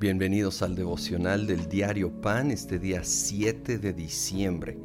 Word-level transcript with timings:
Bienvenidos 0.00 0.62
al 0.62 0.76
devocional 0.76 1.48
del 1.48 1.68
diario 1.68 2.12
Pan 2.20 2.52
este 2.52 2.78
día 2.78 3.02
7 3.02 3.78
de 3.78 3.92
diciembre. 3.92 4.78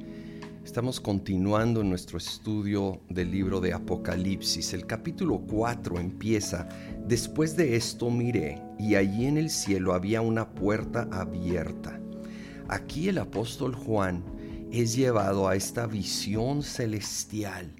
Estamos 0.65 0.99
continuando 0.99 1.83
nuestro 1.83 2.17
estudio 2.17 2.99
del 3.09 3.29
libro 3.29 3.61
de 3.61 3.73
Apocalipsis. 3.73 4.73
El 4.73 4.87
capítulo 4.87 5.37
4 5.47 5.99
empieza, 5.99 6.67
después 7.05 7.55
de 7.55 7.75
esto 7.75 8.09
miré 8.09 8.59
y 8.79 8.95
allí 8.95 9.27
en 9.27 9.37
el 9.37 9.51
cielo 9.51 9.93
había 9.93 10.21
una 10.21 10.49
puerta 10.49 11.07
abierta. 11.11 11.99
Aquí 12.67 13.07
el 13.07 13.19
apóstol 13.19 13.75
Juan 13.75 14.23
es 14.71 14.95
llevado 14.95 15.47
a 15.47 15.55
esta 15.55 15.85
visión 15.85 16.63
celestial 16.63 17.71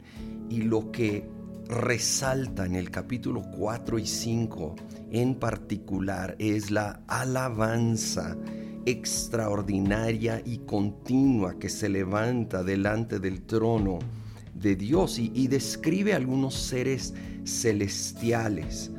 y 0.51 0.61
lo 0.61 0.91
que 0.91 1.27
resalta 1.67 2.67
en 2.67 2.75
el 2.75 2.91
capítulo 2.91 3.41
4 3.57 3.97
y 3.97 4.05
5 4.05 4.75
en 5.13 5.35
particular 5.35 6.35
es 6.39 6.71
la 6.71 6.99
alabanza 7.07 8.35
extraordinaria 8.85 10.41
y 10.43 10.57
continua 10.59 11.57
que 11.59 11.69
se 11.69 11.87
levanta 11.87 12.63
delante 12.63 13.19
del 13.19 13.43
trono 13.43 13.99
de 14.55 14.75
Dios 14.75 15.19
y, 15.19 15.47
describe 15.47 16.13
algunos 16.13 16.55
seres 16.55 17.13
celestiales. 17.45 18.91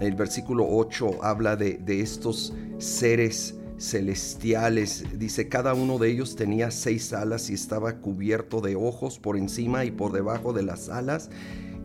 el 0.00 0.14
versículo 0.14 0.66
8 0.68 1.22
habla 1.22 1.56
de, 1.56 1.78
de 1.78 2.00
estos 2.00 2.54
seres 2.78 3.56
celestiales. 3.78 5.04
Dice, 5.18 5.48
cada 5.48 5.74
uno 5.74 5.98
de 5.98 6.10
ellos 6.10 6.36
tenía 6.36 6.70
seis 6.70 7.12
alas 7.12 7.50
y 7.50 7.54
estaba 7.54 7.96
cubierto 7.96 8.60
de 8.60 8.76
ojos 8.76 9.18
por 9.18 9.36
encima 9.36 9.84
y 9.84 9.90
por 9.90 10.12
debajo 10.12 10.52
de 10.52 10.62
las 10.62 10.88
alas 10.88 11.28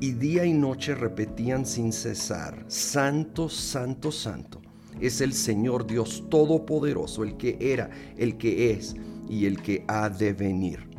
y 0.02 0.14
día 0.14 0.44
y 0.46 0.54
noche 0.54 0.96
repetían 0.96 1.64
sin 1.64 1.94
cesar, 1.94 2.66
Santo, 2.68 3.48
Santo, 3.48 4.12
Santo, 4.12 4.60
es 5.00 5.22
el 5.22 5.32
Señor 5.32 5.86
Dios 5.86 6.24
Todopoderoso, 6.28 7.24
el 7.24 7.38
que 7.38 7.56
era, 7.60 7.92
el 8.18 8.36
que 8.40 8.72
es 8.72 8.96
y 9.30 9.46
el 9.46 9.62
que 9.62 9.86
ha 9.88 10.10
de 10.10 10.34
venir. 10.34 10.90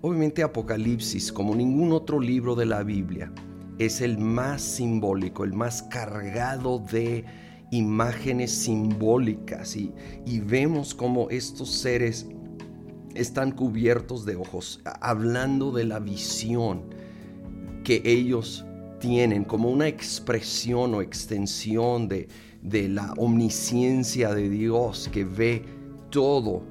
Obviamente 0.00 0.42
Apocalipsis, 0.42 1.32
como 1.32 1.54
ningún 1.54 1.92
otro 1.92 2.18
libro 2.18 2.56
de 2.56 2.66
la 2.66 2.82
Biblia, 2.82 3.32
es 3.78 4.00
el 4.00 4.18
más 4.18 4.60
simbólico, 4.60 5.44
el 5.44 5.52
más 5.52 5.84
cargado 5.84 6.80
de 6.80 7.24
imágenes 7.70 8.50
simbólicas 8.50 9.76
y, 9.76 9.92
y 10.24 10.40
vemos 10.40 10.96
como 10.96 11.30
estos 11.30 11.70
seres 11.70 12.26
están 13.14 13.52
cubiertos 13.52 14.26
de 14.26 14.34
ojos, 14.34 14.80
hablando 15.00 15.70
de 15.70 15.84
la 15.84 16.00
visión 16.00 17.05
que 17.86 18.02
ellos 18.04 18.64
tienen 18.98 19.44
como 19.44 19.70
una 19.70 19.86
expresión 19.86 20.92
o 20.92 21.02
extensión 21.02 22.08
de, 22.08 22.26
de 22.60 22.88
la 22.88 23.12
omnisciencia 23.16 24.34
de 24.34 24.50
Dios 24.50 25.08
que 25.12 25.24
ve 25.24 25.62
todo. 26.10 26.64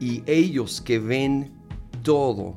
Y 0.00 0.24
ellos 0.26 0.80
que 0.80 0.98
ven 0.98 1.52
todo 2.02 2.56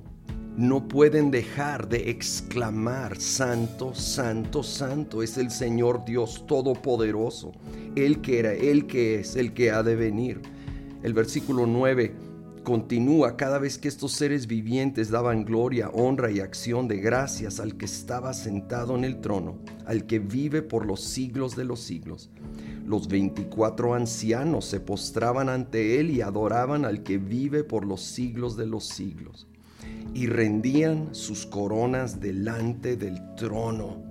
no 0.57 0.87
pueden 0.87 1.29
dejar 1.29 1.87
de 1.89 2.09
exclamar, 2.09 3.21
Santo, 3.21 3.93
Santo, 3.93 4.63
Santo 4.63 5.21
es 5.21 5.37
el 5.37 5.51
Señor 5.51 6.03
Dios 6.03 6.47
Todopoderoso, 6.47 7.51
el 7.95 8.19
que 8.21 8.39
era, 8.39 8.51
el 8.51 8.87
que 8.87 9.19
es, 9.19 9.35
el 9.35 9.53
que 9.53 9.69
ha 9.69 9.83
de 9.83 9.95
venir. 9.95 10.41
El 11.03 11.13
versículo 11.13 11.67
9 11.67 12.30
Continúa 12.63 13.37
cada 13.37 13.57
vez 13.57 13.79
que 13.79 13.87
estos 13.87 14.11
seres 14.11 14.45
vivientes 14.45 15.09
daban 15.09 15.45
gloria, 15.45 15.89
honra 15.89 16.29
y 16.29 16.41
acción 16.41 16.87
de 16.87 16.97
gracias 16.97 17.59
al 17.59 17.75
que 17.75 17.85
estaba 17.85 18.35
sentado 18.35 18.95
en 18.95 19.03
el 19.03 19.19
trono, 19.19 19.57
al 19.87 20.05
que 20.05 20.19
vive 20.19 20.61
por 20.61 20.85
los 20.85 21.01
siglos 21.01 21.55
de 21.55 21.65
los 21.65 21.79
siglos. 21.79 22.29
Los 22.85 23.07
veinticuatro 23.07 23.95
ancianos 23.95 24.65
se 24.65 24.79
postraban 24.79 25.49
ante 25.49 25.99
él 25.99 26.11
y 26.11 26.21
adoraban 26.21 26.85
al 26.85 27.01
que 27.01 27.17
vive 27.17 27.63
por 27.63 27.83
los 27.83 28.01
siglos 28.01 28.55
de 28.57 28.67
los 28.67 28.85
siglos, 28.85 29.47
y 30.13 30.27
rendían 30.27 31.15
sus 31.15 31.47
coronas 31.47 32.19
delante 32.19 32.95
del 32.95 33.19
trono, 33.35 34.03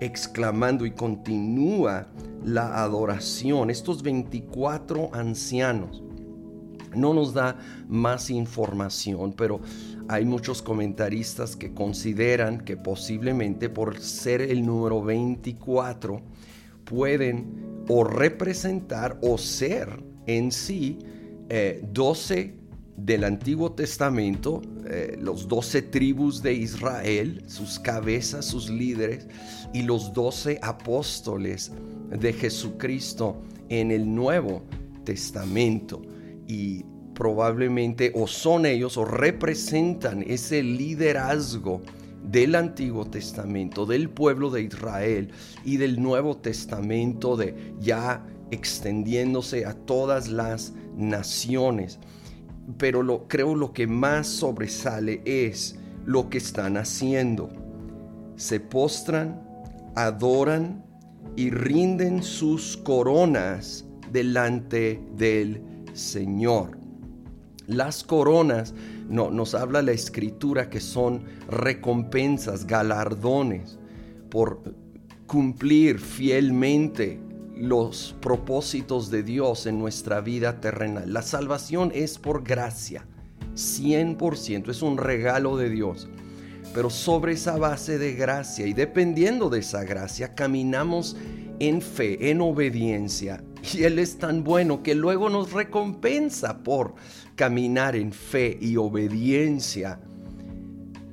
exclamando 0.00 0.86
y 0.86 0.92
continúa 0.92 2.06
la 2.44 2.84
adoración. 2.84 3.68
Estos 3.68 4.04
veinticuatro 4.04 5.10
ancianos 5.12 6.04
no 6.94 7.14
nos 7.14 7.34
da 7.34 7.56
más 7.88 8.30
información, 8.30 9.32
pero 9.32 9.60
hay 10.08 10.24
muchos 10.24 10.62
comentaristas 10.62 11.54
que 11.54 11.74
consideran 11.74 12.60
que 12.60 12.76
posiblemente 12.76 13.68
por 13.68 14.00
ser 14.00 14.40
el 14.42 14.64
número 14.64 15.02
24 15.02 16.22
pueden 16.84 17.84
o 17.88 18.04
representar 18.04 19.18
o 19.22 19.36
ser 19.36 20.02
en 20.26 20.50
sí 20.50 20.98
12 21.92 22.40
eh, 22.40 22.54
del 22.96 23.24
Antiguo 23.24 23.72
Testamento, 23.72 24.60
eh, 24.86 25.16
los 25.20 25.46
12 25.46 25.82
tribus 25.82 26.42
de 26.42 26.54
Israel, 26.54 27.42
sus 27.46 27.78
cabezas, 27.78 28.44
sus 28.44 28.68
líderes, 28.68 29.28
y 29.72 29.82
los 29.82 30.12
12 30.12 30.58
apóstoles 30.62 31.70
de 32.10 32.32
Jesucristo 32.32 33.40
en 33.68 33.90
el 33.90 34.12
Nuevo 34.14 34.62
Testamento 35.04 36.02
y 36.48 36.84
probablemente 37.14 38.10
o 38.14 38.26
son 38.26 38.66
ellos 38.66 38.96
o 38.96 39.04
representan 39.04 40.24
ese 40.26 40.62
liderazgo 40.62 41.82
del 42.24 42.54
Antiguo 42.54 43.06
Testamento, 43.06 43.86
del 43.86 44.10
pueblo 44.10 44.50
de 44.50 44.62
Israel 44.62 45.30
y 45.64 45.76
del 45.76 46.00
Nuevo 46.02 46.36
Testamento 46.38 47.36
de 47.36 47.74
ya 47.80 48.24
extendiéndose 48.50 49.66
a 49.66 49.74
todas 49.74 50.28
las 50.28 50.72
naciones. 50.96 51.98
Pero 52.76 53.02
lo, 53.02 53.28
creo 53.28 53.54
lo 53.54 53.72
que 53.72 53.86
más 53.86 54.26
sobresale 54.26 55.22
es 55.24 55.78
lo 56.04 56.30
que 56.30 56.38
están 56.38 56.76
haciendo. 56.76 57.50
Se 58.36 58.60
postran, 58.60 59.42
adoran 59.96 60.84
y 61.36 61.50
rinden 61.50 62.22
sus 62.22 62.76
coronas 62.76 63.84
delante 64.12 65.02
del 65.16 65.62
Señor. 65.98 66.78
Las 67.66 68.02
coronas, 68.02 68.72
no, 69.10 69.30
nos 69.30 69.54
habla 69.54 69.82
la 69.82 69.92
escritura 69.92 70.70
que 70.70 70.80
son 70.80 71.24
recompensas, 71.50 72.66
galardones 72.66 73.78
por 74.30 74.62
cumplir 75.26 75.98
fielmente 75.98 77.20
los 77.54 78.16
propósitos 78.20 79.10
de 79.10 79.22
Dios 79.22 79.66
en 79.66 79.78
nuestra 79.78 80.20
vida 80.20 80.60
terrenal. 80.60 81.12
La 81.12 81.22
salvación 81.22 81.92
es 81.94 82.18
por 82.18 82.42
gracia, 82.42 83.04
100%, 83.54 84.70
es 84.70 84.80
un 84.80 84.96
regalo 84.96 85.56
de 85.56 85.68
Dios. 85.68 86.08
Pero 86.72 86.90
sobre 86.90 87.32
esa 87.32 87.56
base 87.56 87.98
de 87.98 88.14
gracia 88.14 88.66
y 88.66 88.72
dependiendo 88.72 89.50
de 89.50 89.60
esa 89.60 89.84
gracia, 89.84 90.34
caminamos 90.34 91.16
en 91.58 91.82
fe, 91.82 92.30
en 92.30 92.40
obediencia. 92.40 93.42
Y 93.74 93.84
Él 93.84 93.98
es 93.98 94.18
tan 94.18 94.44
bueno 94.44 94.82
que 94.82 94.94
luego 94.94 95.28
nos 95.28 95.52
recompensa 95.52 96.62
por 96.62 96.94
caminar 97.34 97.96
en 97.96 98.12
fe 98.12 98.58
y 98.60 98.76
obediencia. 98.76 100.00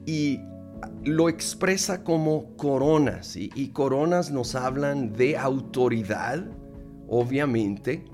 Y 0.06 0.40
lo 1.04 1.30
expresa 1.30 2.04
como 2.04 2.56
coronas. 2.58 3.36
Y, 3.36 3.70
coronas 3.70 4.32
nos 4.32 4.56
hablan 4.56 5.14
de 5.14 5.38
autoridad, 5.38 6.46
obviamente. 7.08 8.06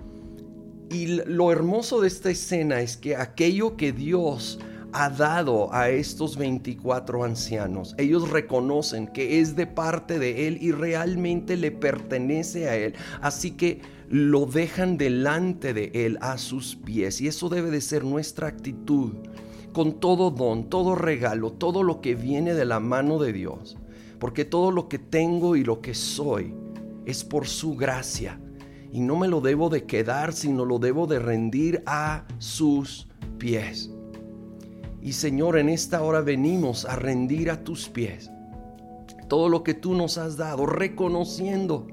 Y 0.90 1.22
lo 1.26 1.52
hermoso 1.52 2.02
de 2.02 2.08
esta 2.08 2.30
escena 2.30 2.82
es 2.82 2.98
que 2.98 3.16
aquello 3.16 3.78
que 3.78 3.94
Dios 3.94 4.60
ha 4.94 5.10
dado 5.10 5.74
a 5.74 5.90
estos 5.90 6.38
24 6.38 7.24
ancianos. 7.24 7.96
Ellos 7.98 8.30
reconocen 8.30 9.08
que 9.08 9.40
es 9.40 9.56
de 9.56 9.68
parte 9.68 10.20
de 10.20 10.48
Él 10.48 10.58
y 10.62 10.72
realmente 10.72 11.58
le 11.58 11.72
pertenece 11.72 12.68
a 12.68 12.76
Él. 12.76 12.94
Así 13.22 13.52
que 13.52 13.82
lo 14.10 14.46
dejan 14.46 14.98
delante 14.98 15.74
de 15.74 15.92
Él 15.94 16.18
a 16.22 16.38
sus 16.38 16.76
pies. 16.76 17.22
Y 17.22 17.28
eso 17.28 17.50
debe 17.50 17.72
de 17.72 17.82
ser 17.82 18.04
nuestra 18.04 18.48
actitud 18.48 19.14
con 19.74 20.00
todo 20.00 20.32
don, 20.32 20.70
todo 20.70 20.96
regalo, 20.96 21.54
todo 21.54 21.84
lo 21.84 22.02
que 22.02 22.16
viene 22.16 22.54
de 22.54 22.66
la 22.66 22.80
mano 22.80 23.20
de 23.20 23.32
Dios. 23.34 23.78
Porque 24.20 24.46
todo 24.46 24.72
lo 24.72 24.90
que 24.90 25.00
tengo 25.00 25.56
y 25.56 25.64
lo 25.64 25.82
que 25.82 25.94
soy 25.94 26.54
es 27.06 27.24
por 27.24 27.48
su 27.48 27.76
gracia. 27.76 28.40
Y 28.92 29.00
no 29.00 29.16
me 29.16 29.30
lo 29.30 29.40
debo 29.40 29.70
de 29.70 29.86
quedar, 29.86 30.34
sino 30.34 30.66
lo 30.66 30.78
debo 30.78 31.08
de 31.08 31.20
rendir 31.20 31.82
a 31.86 32.26
sus 32.38 33.08
pies. 33.38 33.90
Y 35.02 35.14
Señor, 35.14 35.58
en 35.58 35.70
esta 35.70 36.04
hora 36.04 36.22
venimos 36.22 36.86
a 36.86 36.96
rendir 36.96 37.50
a 37.50 37.64
tus 37.64 37.90
pies 37.90 38.30
todo 39.32 39.48
lo 39.48 39.64
que 39.64 39.74
tú 39.74 39.94
nos 39.94 40.18
has 40.18 40.36
dado, 40.36 40.66
reconociendo 40.66 41.88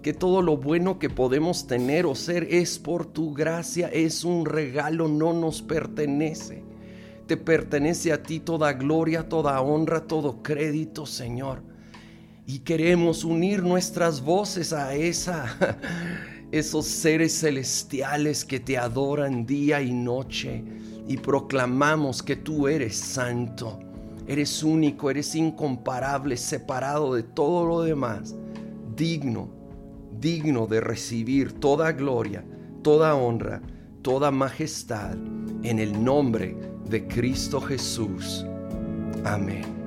que 0.00 0.14
todo 0.14 0.40
lo 0.40 0.56
bueno 0.56 0.98
que 0.98 1.10
podemos 1.10 1.66
tener 1.66 2.06
o 2.06 2.14
ser 2.14 2.44
es 2.50 2.78
por 2.78 3.04
tu 3.04 3.34
gracia, 3.34 3.88
es 3.88 4.24
un 4.24 4.46
regalo, 4.46 5.06
no 5.06 5.34
nos 5.34 5.60
pertenece. 5.60 6.64
Te 7.26 7.36
pertenece 7.36 8.12
a 8.12 8.22
ti 8.22 8.40
toda 8.40 8.72
gloria, 8.72 9.28
toda 9.28 9.60
honra, 9.60 10.06
todo 10.06 10.42
crédito, 10.42 11.04
Señor. 11.04 11.62
Y 12.46 12.60
queremos 12.60 13.24
unir 13.24 13.62
nuestras 13.62 14.22
voces 14.22 14.72
a 14.72 14.94
esa 14.94 15.78
esos 16.50 16.86
seres 16.86 17.38
celestiales 17.40 18.46
que 18.46 18.58
te 18.58 18.78
adoran 18.78 19.44
día 19.44 19.82
y 19.82 19.92
noche 19.92 20.64
y 21.06 21.16
proclamamos 21.16 22.22
que 22.22 22.36
tú 22.36 22.68
eres 22.68 22.96
santo, 22.96 23.78
eres 24.26 24.62
único, 24.62 25.10
eres 25.10 25.34
incomparable, 25.34 26.36
separado 26.36 27.14
de 27.14 27.22
todo 27.22 27.66
lo 27.66 27.82
demás, 27.82 28.34
digno, 28.96 29.48
digno 30.18 30.66
de 30.66 30.80
recibir 30.80 31.52
toda 31.52 31.92
gloria, 31.92 32.44
toda 32.82 33.14
honra, 33.14 33.62
toda 34.02 34.30
majestad 34.30 35.14
en 35.62 35.78
el 35.78 36.02
nombre 36.04 36.56
de 36.88 37.06
Cristo 37.06 37.60
Jesús. 37.60 38.44
Amén. 39.24 39.79